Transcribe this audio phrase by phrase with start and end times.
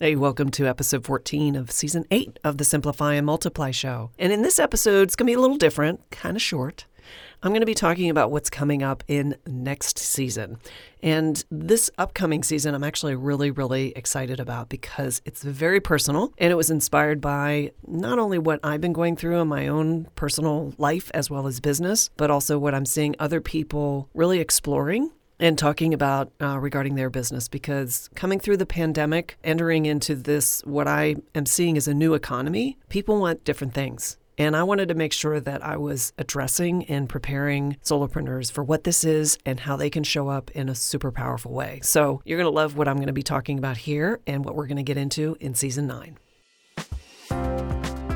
[0.00, 4.10] Hey, welcome to episode 14 of season 8 of the Simplify and Multiply show.
[4.18, 6.86] And in this episode, it's going to be a little different, kind of short.
[7.44, 10.58] I'm going to be talking about what's coming up in next season.
[11.00, 16.50] And this upcoming season, I'm actually really, really excited about because it's very personal and
[16.50, 20.74] it was inspired by not only what I've been going through in my own personal
[20.76, 25.58] life as well as business, but also what I'm seeing other people really exploring and
[25.58, 30.88] talking about uh, regarding their business because coming through the pandemic, entering into this, what
[30.88, 34.16] I am seeing as a new economy, people want different things.
[34.36, 38.82] And I wanted to make sure that I was addressing and preparing solopreneurs for what
[38.82, 41.78] this is and how they can show up in a super powerful way.
[41.82, 44.56] So you're going to love what I'm going to be talking about here and what
[44.56, 46.18] we're going to get into in season nine.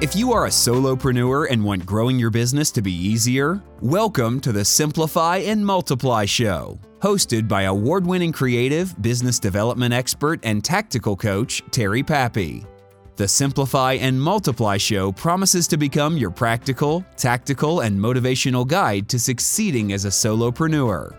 [0.00, 4.52] If you are a solopreneur and want growing your business to be easier, welcome to
[4.52, 11.16] the Simplify and Multiply Show, hosted by award winning creative, business development expert, and tactical
[11.16, 12.64] coach, Terry Pappy.
[13.16, 19.18] The Simplify and Multiply Show promises to become your practical, tactical, and motivational guide to
[19.18, 21.16] succeeding as a solopreneur.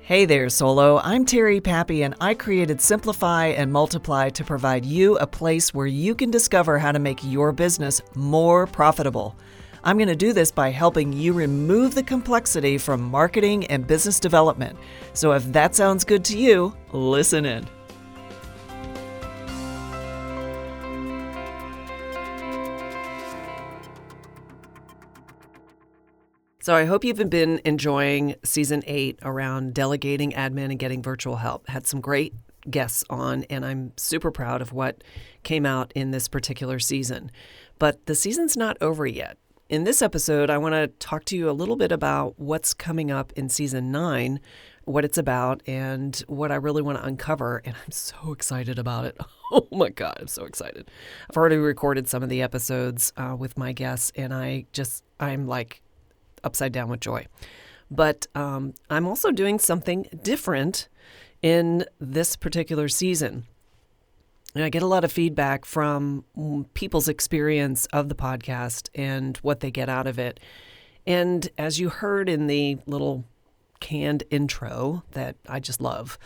[0.00, 0.98] Hey there, Solo.
[0.98, 5.86] I'm Terry Pappy, and I created Simplify and Multiply to provide you a place where
[5.86, 9.36] you can discover how to make your business more profitable.
[9.86, 14.18] I'm going to do this by helping you remove the complexity from marketing and business
[14.18, 14.76] development.
[15.12, 17.68] So if that sounds good to you, listen in.
[26.60, 31.68] So I hope you've been enjoying season eight around delegating admin and getting virtual help.
[31.68, 32.34] Had some great
[32.68, 35.04] guests on, and I'm super proud of what
[35.44, 37.30] came out in this particular season.
[37.78, 39.38] But the season's not over yet.
[39.68, 43.10] In this episode, I want to talk to you a little bit about what's coming
[43.10, 44.38] up in season nine,
[44.84, 47.62] what it's about, and what I really want to uncover.
[47.64, 49.18] And I'm so excited about it.
[49.52, 50.90] Oh my God, I'm so excited.
[51.30, 55.46] I've already recorded some of the episodes uh, with my guests, and I just, I'm
[55.46, 55.82] like
[56.42, 57.26] upside down with joy.
[57.88, 60.88] But um, I'm also doing something different
[61.42, 63.44] in this particular season.
[64.56, 69.36] And I get a lot of feedback from mm, people's experience of the podcast and
[69.38, 70.40] what they get out of it.
[71.06, 73.26] And as you heard in the little
[73.80, 76.18] canned intro that I just love,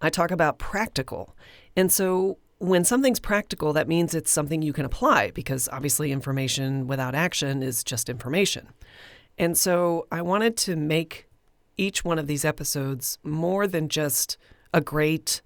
[0.00, 1.34] I talk about practical.
[1.74, 6.86] And so when something's practical, that means it's something you can apply because obviously information
[6.86, 8.68] without action is just information.
[9.38, 11.26] And so I wanted to make
[11.76, 14.38] each one of these episodes more than just
[14.72, 15.42] a great,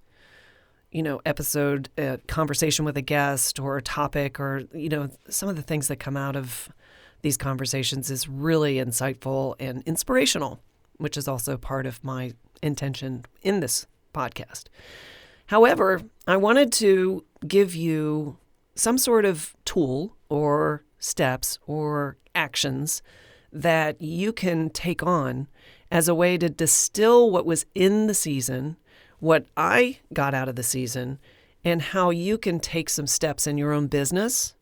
[0.90, 5.48] you know, episode, a conversation with a guest or a topic or, you know, some
[5.48, 6.68] of the things that come out of
[7.22, 10.60] these conversations is really insightful and inspirational,
[10.96, 14.64] which is also part of my intention in this podcast.
[15.46, 18.36] However, I wanted to give you
[18.74, 23.02] some sort of tool or steps or actions
[23.52, 25.48] that you can take on
[25.90, 28.76] as a way to distill what was in the season,
[29.20, 31.18] what I got out of the season,
[31.64, 34.54] and how you can take some steps in your own business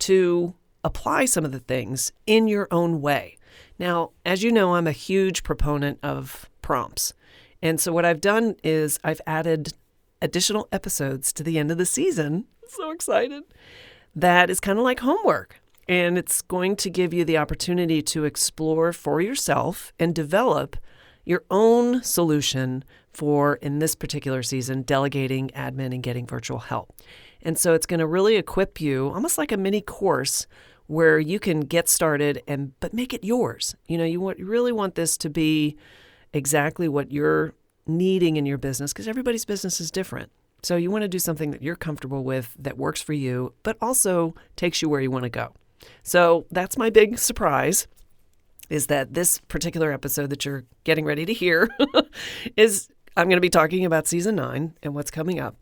[0.00, 0.54] to
[0.84, 3.38] apply some of the things in your own way.
[3.78, 7.14] Now, as you know, I'm a huge proponent of prompts.
[7.62, 9.74] And so what I've done is I've added
[10.20, 12.46] additional episodes to the end of the season.
[12.68, 13.44] So excited.
[14.14, 15.60] That is kind of like homework.
[15.88, 20.76] And it's going to give you the opportunity to explore for yourself and develop
[21.24, 26.94] your own solution for, in this particular season, delegating admin and getting virtual help.
[27.42, 30.46] And so it's going to really equip you almost like a mini course
[30.86, 33.74] where you can get started and but make it yours.
[33.88, 35.76] You know, you want you really want this to be
[36.32, 37.54] exactly what you're
[37.86, 40.30] needing in your business because everybody's business is different.
[40.62, 43.76] So you want to do something that you're comfortable with that works for you, but
[43.80, 45.52] also takes you where you want to go.
[46.04, 47.88] So that's my big surprise
[48.70, 51.68] is that this particular episode that you're getting ready to hear
[52.56, 55.56] is I'm going to be talking about season nine and what's coming up.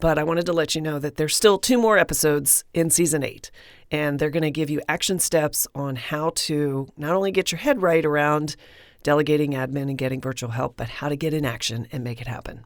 [0.00, 3.22] But I wanted to let you know that there's still two more episodes in season
[3.22, 3.50] eight,
[3.90, 7.58] and they're going to give you action steps on how to not only get your
[7.58, 8.56] head right around
[9.02, 12.26] delegating admin and getting virtual help, but how to get in action and make it
[12.26, 12.64] happen.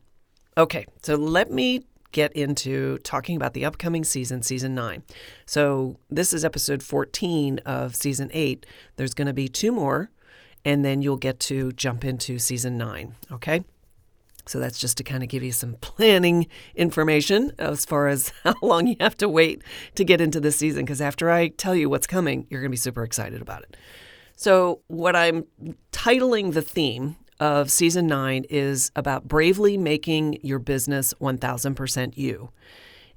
[0.56, 5.02] Okay, so let me get into talking about the upcoming season, season nine.
[5.46, 8.66] So, this is episode 14 of season eight.
[8.96, 10.10] There's going to be two more,
[10.64, 13.14] and then you'll get to jump into season nine.
[13.30, 13.64] Okay.
[14.46, 18.54] So, that's just to kind of give you some planning information as far as how
[18.62, 19.62] long you have to wait
[19.94, 20.84] to get into this season.
[20.84, 23.76] Because after I tell you what's coming, you're going to be super excited about it.
[24.36, 25.46] So, what I'm
[25.92, 32.50] titling the theme of season nine is about bravely making your business 1000% you.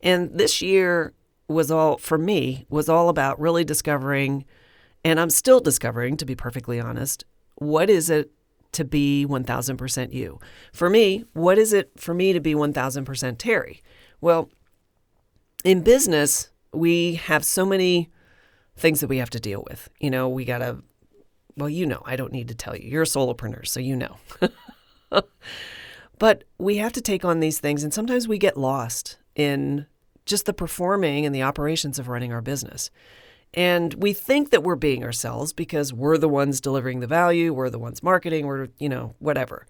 [0.01, 1.13] And this year
[1.47, 4.45] was all, for me, was all about really discovering,
[5.03, 7.25] and I'm still discovering, to be perfectly honest,
[7.55, 8.31] what is it
[8.71, 10.39] to be 1000% you?
[10.71, 13.83] For me, what is it for me to be 1000% Terry?
[14.21, 14.49] Well,
[15.63, 18.09] in business, we have so many
[18.77, 19.89] things that we have to deal with.
[19.99, 20.83] You know, we got to,
[21.57, 22.89] well, you know, I don't need to tell you.
[22.89, 24.17] You're a solopreneur, so you know.
[26.19, 29.85] but we have to take on these things, and sometimes we get lost in
[30.25, 32.89] just the performing and the operations of running our business.
[33.53, 37.69] And we think that we're being ourselves because we're the ones delivering the value, we're
[37.69, 39.67] the ones marketing, we're, you know, whatever.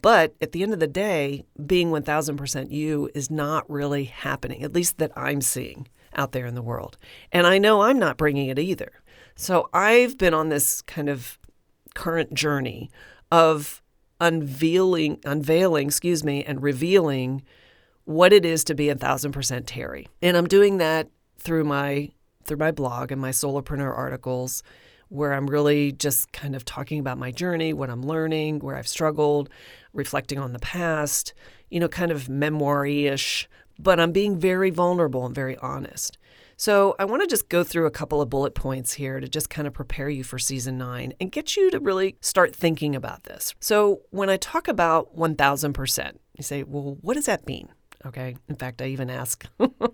[0.00, 4.72] But at the end of the day, being 1000% you is not really happening, at
[4.72, 6.96] least that I'm seeing out there in the world.
[7.32, 8.92] And I know I'm not bringing it either.
[9.40, 11.38] So I've been on this kind of
[11.94, 12.90] current journey
[13.30, 13.80] of
[14.20, 17.42] unveiling, unveiling, excuse me, and revealing
[18.04, 20.08] what it is to be a thousand percent Terry.
[20.20, 21.08] And I'm doing that
[21.38, 22.10] through my
[22.46, 24.64] through my blog and my solopreneur articles
[25.08, 28.88] where I'm really just kind of talking about my journey, what I'm learning, where I've
[28.88, 29.50] struggled,
[29.92, 31.32] reflecting on the past,
[31.70, 36.18] you know, kind of memoir ish, but I'm being very vulnerable and very honest.
[36.56, 39.48] So I want to just go through a couple of bullet points here to just
[39.48, 43.24] kind of prepare you for season nine and get you to really start thinking about
[43.24, 43.54] this.
[43.60, 47.68] So when I talk about 1000%, you say, well, what does that mean?
[48.06, 48.36] Okay.
[48.48, 49.44] In fact, I even ask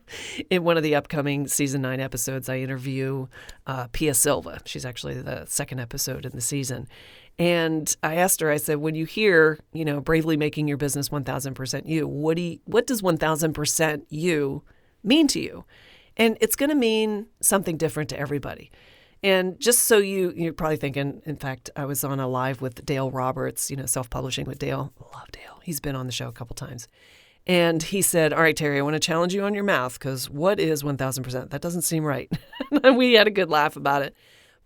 [0.50, 3.26] in one of the upcoming season nine episodes, I interview
[3.66, 4.60] uh, Pia Silva.
[4.64, 6.86] She's actually the second episode in the season.
[7.38, 11.08] And I asked her, I said, when you hear, you know, bravely making your business
[11.08, 14.62] 1000% you, what, do you, what does 1000% you
[15.02, 15.64] mean to you?
[16.16, 18.70] And it's going to mean something different to everybody.
[19.25, 22.84] And just so you, you're probably thinking, in fact, I was on a live with
[22.84, 24.92] Dale Roberts, you know, self publishing with Dale.
[25.00, 25.60] Love Dale.
[25.64, 26.88] He's been on the show a couple times.
[27.46, 30.28] And he said, All right, Terry, I want to challenge you on your math because
[30.28, 31.50] what is 1000%?
[31.50, 32.31] That doesn't seem right.
[32.84, 34.14] and we had a good laugh about it.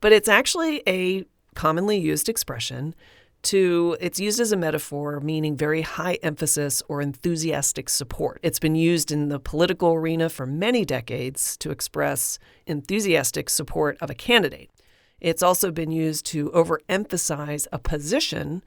[0.01, 1.25] But it's actually a
[1.59, 2.95] commonly used expression
[3.43, 8.39] to it's used as a metaphor meaning very high emphasis or enthusiastic support.
[8.45, 14.09] It's been used in the political arena for many decades to express enthusiastic support of
[14.09, 14.71] a candidate.
[15.21, 18.63] It's also been used to overemphasize a position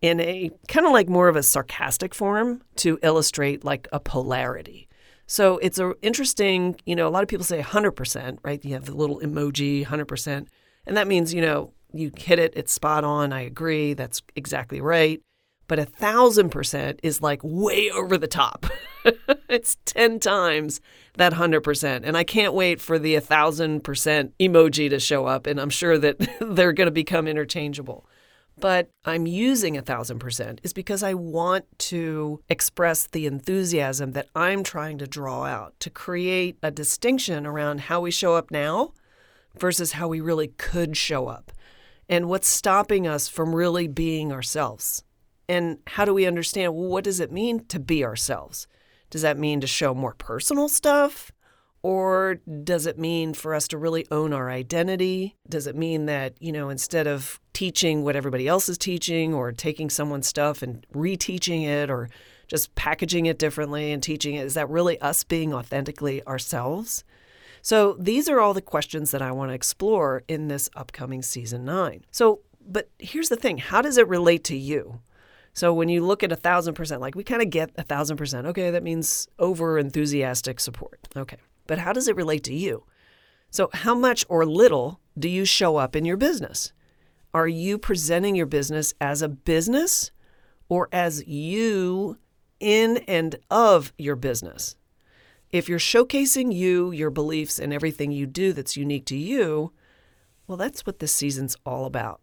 [0.00, 4.88] in a kind of like more of a sarcastic form to illustrate like a polarity.
[5.26, 8.64] So it's a interesting, you know, a lot of people say 100%, right?
[8.64, 10.46] You have the little emoji 100%,
[10.86, 13.32] and that means, you know, you hit it, it's spot on.
[13.32, 15.20] I agree, that's exactly right.
[15.68, 18.66] But a thousand percent is like way over the top.
[19.48, 20.80] it's 10 times
[21.16, 22.02] that 100%.
[22.04, 23.80] And I can't wait for the a 1000%
[24.38, 25.46] emoji to show up.
[25.46, 28.06] And I'm sure that they're going to become interchangeable
[28.58, 34.28] but I'm using a thousand percent is because I want to express the enthusiasm that
[34.34, 38.92] I'm trying to draw out to create a distinction around how we show up now
[39.58, 41.52] versus how we really could show up
[42.08, 45.04] and what's stopping us from really being ourselves.
[45.48, 48.66] And how do we understand well, what does it mean to be ourselves?
[49.10, 51.30] Does that mean to show more personal stuff?
[51.82, 55.36] Or does it mean for us to really own our identity?
[55.48, 59.52] Does it mean that, you know, instead of teaching what everybody else is teaching or
[59.52, 62.08] taking someone's stuff and reteaching it or
[62.48, 67.04] just packaging it differently and teaching it, is that really us being authentically ourselves?
[67.66, 71.64] So these are all the questions that I want to explore in this upcoming season
[71.64, 72.04] nine.
[72.10, 75.00] So, but here's the thing how does it relate to you?
[75.52, 78.18] So when you look at a thousand percent, like we kind of get a thousand
[78.18, 81.08] percent, okay, that means over enthusiastic support.
[81.16, 82.84] Okay but how does it relate to you?
[83.50, 86.72] So, how much or little do you show up in your business?
[87.32, 90.10] Are you presenting your business as a business
[90.68, 92.18] or as you
[92.60, 94.76] in and of your business?
[95.56, 99.72] If you're showcasing you, your beliefs, and everything you do that's unique to you,
[100.46, 102.20] well, that's what this season's all about.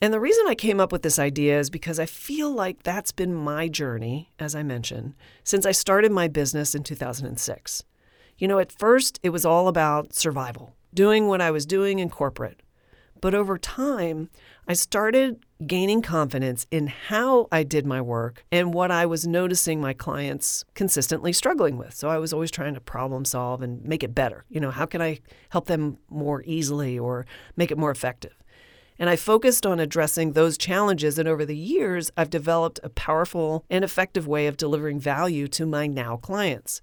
[0.00, 3.12] And the reason I came up with this idea is because I feel like that's
[3.12, 7.84] been my journey, as I mentioned, since I started my business in 2006.
[8.38, 12.08] You know, at first it was all about survival, doing what I was doing in
[12.08, 12.62] corporate.
[13.20, 14.30] But over time,
[14.68, 19.80] I started gaining confidence in how I did my work and what I was noticing
[19.80, 21.94] my clients consistently struggling with.
[21.94, 24.44] So I was always trying to problem solve and make it better.
[24.48, 25.20] You know, how can I
[25.50, 28.34] help them more easily or make it more effective?
[28.98, 31.16] And I focused on addressing those challenges.
[31.16, 35.64] And over the years, I've developed a powerful and effective way of delivering value to
[35.64, 36.80] my now clients.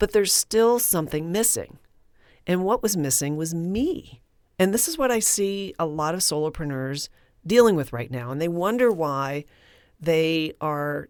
[0.00, 1.78] But there's still something missing.
[2.44, 4.20] And what was missing was me.
[4.58, 7.08] And this is what I see a lot of solopreneurs
[7.46, 8.30] dealing with right now.
[8.30, 9.44] And they wonder why
[10.00, 11.08] they are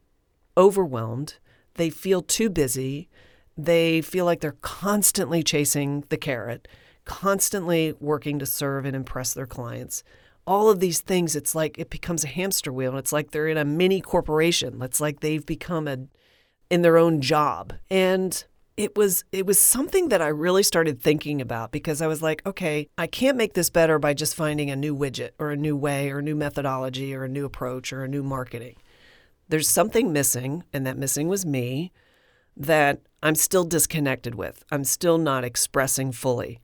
[0.56, 1.38] overwhelmed,
[1.74, 3.08] they feel too busy,
[3.56, 6.68] they feel like they're constantly chasing the carrot,
[7.04, 10.02] constantly working to serve and impress their clients.
[10.46, 12.90] All of these things, it's like it becomes a hamster wheel.
[12.90, 14.80] And it's like they're in a mini corporation.
[14.82, 15.98] It's like they've become a
[16.70, 17.74] in their own job.
[17.90, 18.44] And
[18.78, 22.46] it was it was something that I really started thinking about because I was like,
[22.46, 25.76] okay, I can't make this better by just finding a new widget or a new
[25.76, 28.76] way or a new methodology or a new approach or a new marketing.
[29.48, 31.90] There's something missing, and that missing was me
[32.56, 34.64] that I'm still disconnected with.
[34.70, 36.60] I'm still not expressing fully.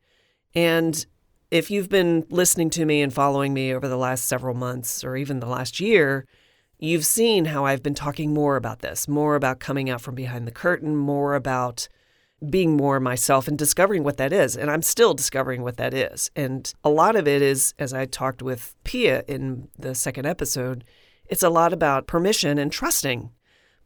[0.54, 1.04] And
[1.50, 5.16] if you've been listening to me and following me over the last several months or
[5.16, 6.26] even the last year,
[6.78, 10.46] you've seen how I've been talking more about this, more about coming out from behind
[10.46, 11.88] the curtain, more about
[12.50, 14.56] being more myself and discovering what that is.
[14.56, 16.30] And I'm still discovering what that is.
[16.34, 20.84] And a lot of it is, as I talked with Pia in the second episode,
[21.26, 23.30] it's a lot about permission and trusting.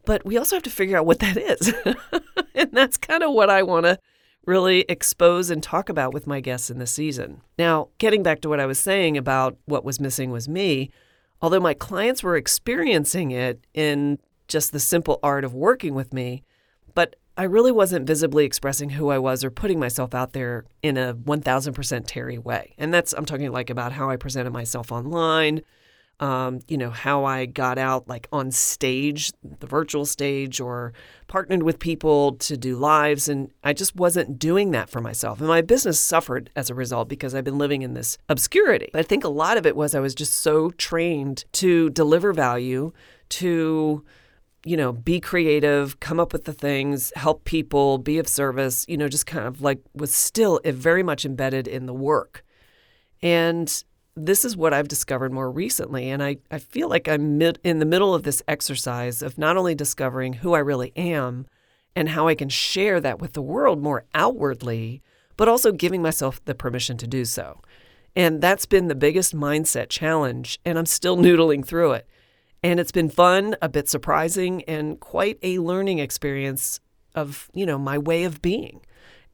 [0.04, 1.74] But we also have to figure out what that is.
[2.54, 3.98] and that's kind of what I want to
[4.46, 7.42] really expose and talk about with my guests in the season.
[7.58, 10.90] Now, getting back to what I was saying about what was missing was me,
[11.42, 16.42] although my clients were experiencing it in just the simple art of working with me,
[16.94, 20.96] but I really wasn't visibly expressing who I was or putting myself out there in
[20.96, 22.74] a 1000% Terry way.
[22.76, 25.62] And that's, I'm talking like about how I presented myself online,
[26.18, 29.30] um, you know, how I got out like on stage,
[29.60, 30.92] the virtual stage, or
[31.28, 33.28] partnered with people to do lives.
[33.28, 35.38] And I just wasn't doing that for myself.
[35.38, 38.88] And my business suffered as a result because I've been living in this obscurity.
[38.92, 42.32] But I think a lot of it was I was just so trained to deliver
[42.32, 42.92] value,
[43.28, 44.04] to
[44.68, 48.98] you know, be creative, come up with the things, help people, be of service, you
[48.98, 52.44] know, just kind of like was still very much embedded in the work.
[53.22, 53.82] And
[54.14, 56.10] this is what I've discovered more recently.
[56.10, 59.56] And I, I feel like I'm mid, in the middle of this exercise of not
[59.56, 61.46] only discovering who I really am
[61.96, 65.00] and how I can share that with the world more outwardly,
[65.38, 67.62] but also giving myself the permission to do so.
[68.14, 70.60] And that's been the biggest mindset challenge.
[70.66, 72.06] And I'm still noodling through it.
[72.62, 76.80] And it's been fun, a bit surprising, and quite a learning experience
[77.14, 78.80] of, you know, my way of being.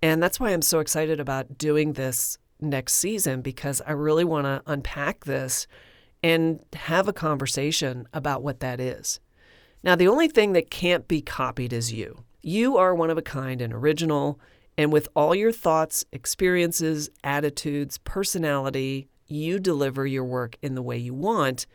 [0.02, 4.45] And that's why I'm so excited about doing this next season because I really want
[4.45, 5.66] to unpack this
[6.23, 9.21] and have a conversation about what that is.
[9.83, 12.25] Now, the only thing that can't be copied is you.
[12.43, 14.40] You are one of a kind and original,
[14.76, 20.99] and with all your thoughts, experiences, attitudes, personality, you deliver your work in the way
[20.99, 21.66] you want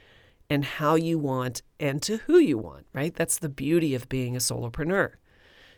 [0.50, 3.14] and how you want and to who you want, right?
[3.14, 5.14] That's the beauty of being a solopreneur.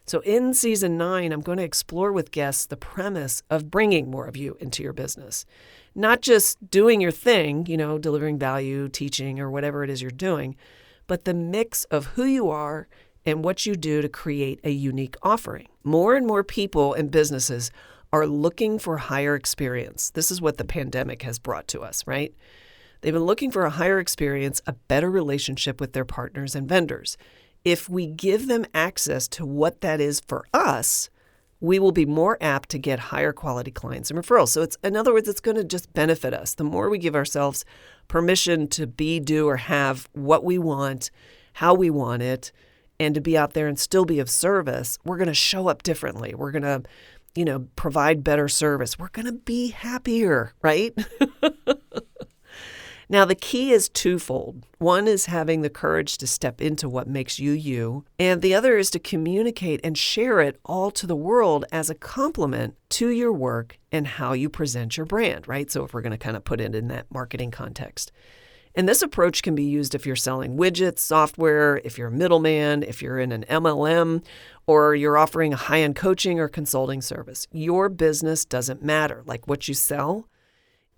[0.06, 4.26] So, in season nine, I'm going to explore with guests the premise of bringing more
[4.26, 5.46] of you into your business.
[5.94, 10.12] Not just doing your thing, you know, delivering value, teaching, or whatever it is you're
[10.12, 10.56] doing,
[11.06, 12.88] but the mix of who you are
[13.26, 15.68] and what you do to create a unique offering.
[15.84, 17.72] More and more people and businesses
[18.12, 20.10] are looking for higher experience.
[20.10, 22.34] This is what the pandemic has brought to us, right?
[23.02, 27.18] They've been looking for a higher experience, a better relationship with their partners and vendors.
[27.66, 31.10] If we give them access to what that is for us,
[31.60, 34.50] we will be more apt to get higher quality clients and referrals.
[34.50, 36.56] So it's in other words, it's going to just benefit us.
[36.56, 37.64] The more we give ourselves
[38.08, 41.12] permission to be, do, or have what we want,
[41.54, 42.52] how we want it,
[43.00, 45.84] and to be out there and still be of service, we're going to show up
[45.84, 46.34] differently.
[46.36, 46.84] We're going to,
[47.36, 48.98] you know, provide better service.
[48.98, 50.96] We're going to be happier, right?
[53.12, 54.66] Now, the key is twofold.
[54.78, 58.78] One is having the courage to step into what makes you you, and the other
[58.78, 63.34] is to communicate and share it all to the world as a complement to your
[63.34, 65.70] work and how you present your brand, right?
[65.70, 68.14] So, if we're going to kind of put it in that marketing context.
[68.76, 72.82] And this approach can be used if you're selling widgets, software, if you're a middleman,
[72.82, 74.24] if you're in an MLM,
[74.66, 77.46] or you're offering a high end coaching or consulting service.
[77.52, 79.22] Your business doesn't matter.
[79.26, 80.30] Like what you sell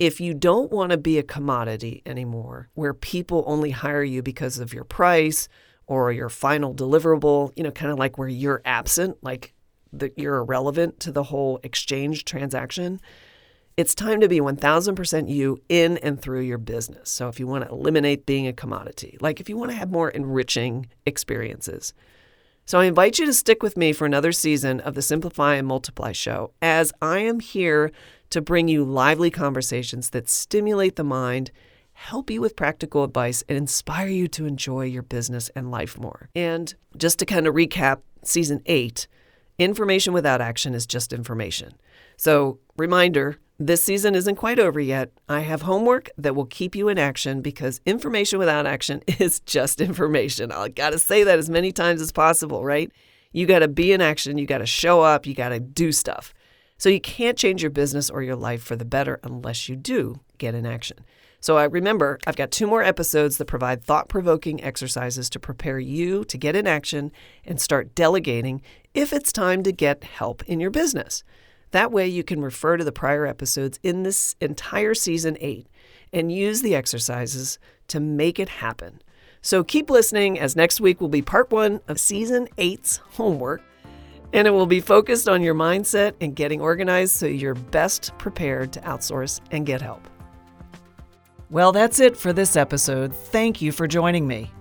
[0.05, 4.60] if you don't want to be a commodity anymore, where people only hire you because
[4.60, 5.48] of your price
[5.88, 9.53] or your final deliverable, you know, kind of like where you're absent, like
[9.93, 13.00] the, you're irrelevant to the whole exchange transaction,
[13.77, 17.10] it's time to be 1000% you in and through your business.
[17.10, 19.89] So if you want to eliminate being a commodity, like if you want to have
[19.89, 21.93] more enriching experiences.
[22.65, 25.67] So I invite you to stick with me for another season of the Simplify and
[25.67, 27.91] Multiply show as I am here
[28.29, 31.51] to bring you lively conversations that stimulate the mind,
[31.91, 36.29] help you with practical advice, and inspire you to enjoy your business and life more.
[36.36, 39.08] And just to kind of recap season eight,
[39.60, 41.74] information without action is just information.
[42.15, 45.12] So, reminder this season isn't quite over yet.
[45.29, 49.79] I have homework that will keep you in action because information without action is just
[49.79, 50.51] information.
[50.51, 52.91] I gotta say that as many times as possible, right?
[53.33, 55.91] You got to be in action, you got to show up, you got to do
[55.91, 56.33] stuff.
[56.77, 60.19] So you can't change your business or your life for the better unless you do
[60.38, 61.00] get in action.
[61.39, 66.24] So I remember I've got two more episodes that provide thought-provoking exercises to prepare you
[66.25, 67.12] to get in action
[67.43, 68.62] and start delegating
[68.93, 71.24] if it's time to get help in your business.
[71.74, 75.65] That way you can refer to the prior episodes in this entire season 8
[76.13, 79.01] and use the exercises to make it happen.
[79.42, 83.63] So keep listening as next week will be part 1 of season 8's homework
[84.34, 88.72] and it will be focused on your mindset and getting organized so you're best prepared
[88.74, 90.08] to outsource and get help.
[91.50, 93.15] Well, that's it for this episode.
[93.15, 94.51] Thank you for joining me.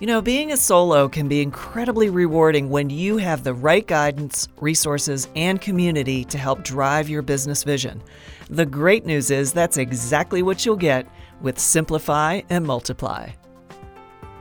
[0.00, 4.48] You know, being a solo can be incredibly rewarding when you have the right guidance,
[4.58, 8.02] resources, and community to help drive your business vision.
[8.48, 11.06] The great news is that's exactly what you'll get
[11.42, 13.32] with Simplify and Multiply.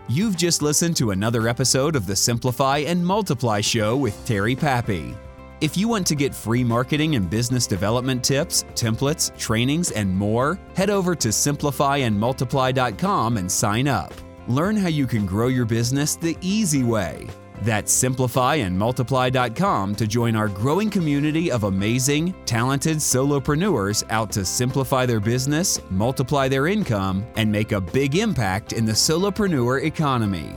[0.07, 5.13] You've just listened to another episode of the Simplify and Multiply Show with Terry Pappy.
[5.59, 10.57] If you want to get free marketing and business development tips, templates, trainings, and more,
[10.73, 14.13] head over to simplifyandmultiply.com and sign up.
[14.49, 17.27] Learn how you can grow your business the easy way.
[17.61, 25.19] That's simplifyandmultiply.com to join our growing community of amazing, talented solopreneurs out to simplify their
[25.19, 30.55] business, multiply their income, and make a big impact in the solopreneur economy.